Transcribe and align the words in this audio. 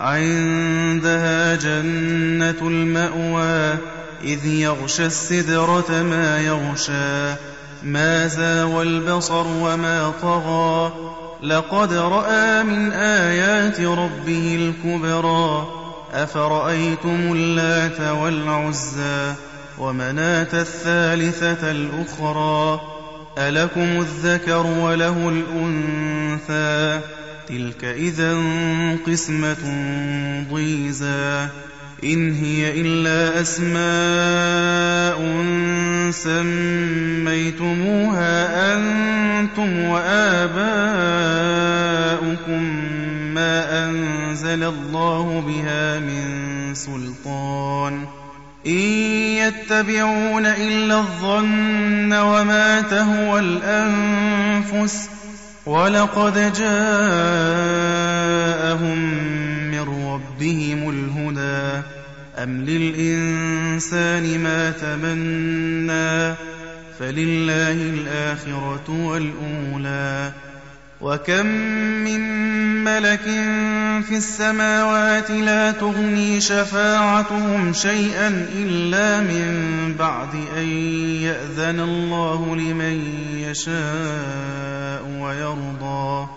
عندها 0.00 1.54
جنة 1.54 2.68
المأوى 2.68 3.78
إذ 4.24 4.46
يغشى 4.46 5.06
السدرة 5.06 6.02
ما 6.02 6.40
يغشى. 6.40 7.34
ما 7.82 8.26
زاوى 8.26 8.82
البصر 8.82 9.46
وما 9.46 10.12
طغى. 10.22 10.92
لقد 11.42 11.92
رأى 11.92 12.62
من 12.62 12.92
آيات 12.92 13.80
ربه 13.80 14.72
الكبرى. 14.84 15.66
أفرأيتم 16.12 17.32
اللات 17.32 18.00
والعزى 18.00 19.34
ومناة 19.78 20.48
الثالثة 20.52 21.70
الأخرى؟ 21.70 22.80
ألكم 23.38 24.00
الذكر 24.00 24.66
وله 24.66 25.28
الأنثى. 25.28 27.00
تلك 27.48 27.84
إذا 27.84 28.36
قسمة 29.06 29.56
ضيزى 30.52 31.48
إن 32.04 32.34
هي 32.34 32.80
إلا 32.80 33.40
أسماء 33.40 35.18
سميتموها 37.22 38.34
أنتم 38.74 39.78
وآباؤكم 39.84 41.02
ما 43.34 43.88
أنزل 43.88 44.62
الله 44.64 45.40
بها 45.46 45.98
من 45.98 46.74
سلطان 46.74 48.06
إن 48.66 48.72
يتبعون 49.42 50.46
إلا 50.46 50.98
الظن 50.98 52.12
وما 52.12 52.80
تهوى 52.80 53.40
الأنفس 53.40 55.08
ولقد 55.66 56.52
جاءهم 56.52 56.98
من 59.70 59.80
ربهم 59.80 60.90
الهدى. 60.90 61.82
أم 62.38 62.64
للإنسان 62.64 64.38
ما 64.38 64.70
تمنى 64.70 66.34
فلله 66.98 67.72
الآخرة 67.72 68.84
والأولى. 68.88 70.32
وكم 71.02 71.46
من 72.04 72.20
ملك 72.84 73.24
في 74.08 74.16
السماوات 74.16 75.30
لا 75.30 75.70
تغني 75.70 76.40
شفاعتهم 76.40 77.72
شيئا 77.72 78.46
إلا 78.54 79.20
من 79.20 79.94
بعد 79.98 80.34
أن 80.58 80.68
يأذن 81.22 81.80
الله 81.80 82.56
لمن 82.56 83.04
يشاء 83.36 85.02
ويرضى 85.20 86.28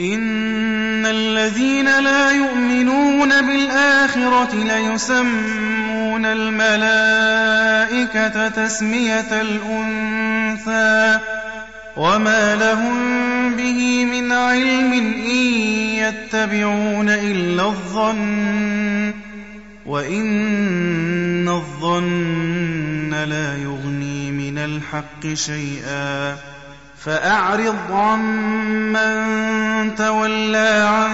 إن 0.00 1.06
الذين 1.06 2.00
لا 2.04 2.30
يؤمنون 2.30 3.28
بالآخرة 3.28 4.54
ليسمون 4.54 6.26
الملائكة 6.26 7.28
تسمية 8.48 9.40
الأنثى 9.40 11.18
وما 11.96 12.56
لهم 12.56 13.19
من 14.04 14.32
علم 14.32 14.92
إن 14.92 15.52
يتبعون 15.98 17.08
إلا 17.08 17.66
الظن 17.66 19.14
وإن 19.86 21.48
الظن 21.48 23.10
لا 23.10 23.56
يغني 23.56 24.30
من 24.30 24.58
الحق 24.58 25.34
شيئا. 25.34 26.36
فأعرض 27.04 27.92
عمن 27.92 29.94
تولى 29.94 30.88
عن 30.88 31.10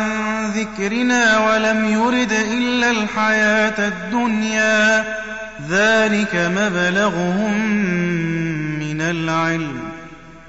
ذكرنا 0.50 1.50
ولم 1.50 1.84
يرد 1.84 2.32
إلا 2.32 2.90
الحياة 2.90 3.88
الدنيا. 3.88 5.04
ذلك 5.68 6.34
مبلغهم 6.34 7.70
من 8.78 9.00
العلم. 9.00 9.95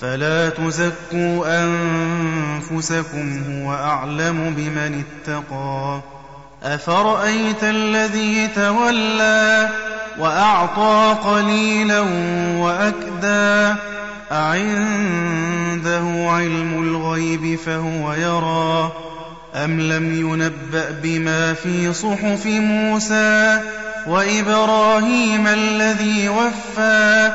فلا 0.00 0.48
تزكوا 0.48 1.64
أنفسكم 1.64 3.42
هو 3.50 3.74
أعلم 3.74 4.54
بمن 4.56 5.04
اتقى. 5.04 6.00
أفرأيت 6.62 7.64
الذي 7.64 8.48
تولى 8.48 9.68
وأعطى 10.18 11.16
قليلا 11.24 12.00
وأكدى؟ 12.58 13.74
أعنده 14.32 16.30
علم 16.30 16.82
الغيب 16.82 17.58
فهو 17.58 18.12
يرى. 18.12 18.92
أم 19.54 19.80
لم 19.80 20.20
ينبأ 20.20 20.90
بما 21.02 21.52
في 21.52 21.92
صحف 21.92 22.46
موسى 22.46 23.60
وإبراهيم 24.06 25.46
الذي 25.46 26.28
وفى؟ 26.28 27.32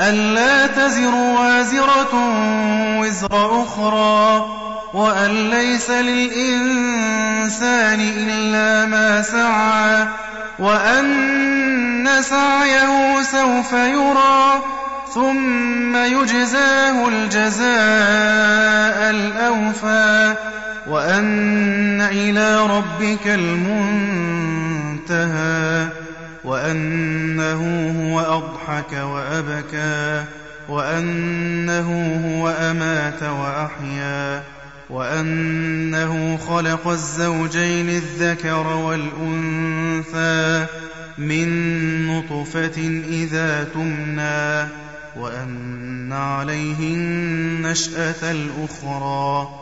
ألا 0.00 0.66
تزر 0.66 1.14
وازرة 1.14 2.14
وزر 2.98 3.62
أخرى 3.62 4.46
وأن 4.94 5.50
ليس 5.50 5.90
للإنسان 5.90 8.00
إلا 8.00 8.86
ما 8.86 9.22
سعى 9.22 10.06
وأن 10.58 12.08
سعيه 12.20 13.22
سوف 13.22 13.72
يرى 13.72 14.62
ثم 15.14 15.96
يجزاه 15.96 17.08
الجزاء 17.08 19.10
الأوفى 19.10 20.34
وأن 20.86 22.00
إلى 22.00 22.66
ربك 22.66 23.26
المنتهى 23.26 24.62
وأنه 26.44 27.11
هو 28.32 28.38
أضحك 28.38 28.92
وأبكى 28.92 30.24
وأنه 30.68 31.88
هو 32.26 32.48
أمات 32.48 33.22
وأحيا 33.22 34.42
وأنه 34.90 36.36
خلق 36.36 36.88
الزوجين 36.88 37.88
الذكر 37.88 38.66
والأنثى 38.66 40.66
من 41.18 41.48
نطفة 42.06 43.02
إذا 43.08 43.64
تمنى 43.74 44.68
وأن 45.16 46.12
عليه 46.12 46.94
النشأة 46.94 48.30
الأخرى 48.30 49.61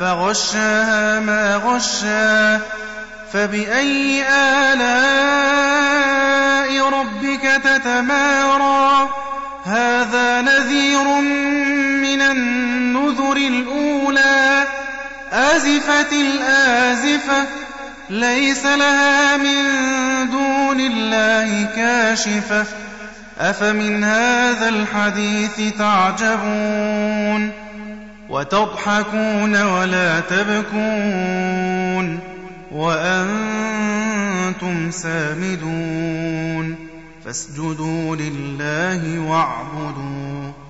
فغشاها 0.00 1.20
ما 1.20 1.56
غشى 1.56 2.58
فبأي 3.32 4.24
آلاء 4.28 5.34
ربك 6.88 7.60
تتمارى؟ 7.64 9.08
هذا 9.64 10.40
نذير 10.40 11.04
من 12.02 12.20
النذر 12.20 13.36
الأولى 13.36 14.64
أزفت 15.32 16.12
الآزفة 16.12 17.44
ليس 18.10 18.66
لها 18.66 19.36
من 19.36 19.64
دون 20.30 20.80
الله 20.80 21.68
كاشفة. 21.76 22.64
أفمن 23.40 24.04
هذا 24.04 24.68
الحديث 24.68 25.78
تعجبون؟ 25.78 27.63
وتضحكون 28.28 29.62
ولا 29.62 30.20
تبكون 30.20 32.18
وأنتم 32.72 34.10
سامدون 34.90 36.76
فاسجدوا 37.24 38.16
لله 38.16 39.18
واعبدوا 39.18 40.63